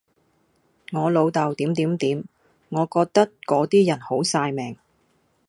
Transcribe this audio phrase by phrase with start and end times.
[0.93, 2.23] 我老豆點點點，
[2.69, 4.75] 我覺得嗰啲人好曬命